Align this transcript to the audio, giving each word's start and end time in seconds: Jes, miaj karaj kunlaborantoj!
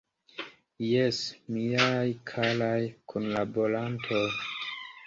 Jes, 0.91 1.19
miaj 1.57 2.09
karaj 2.33 2.79
kunlaborantoj! 3.13 4.27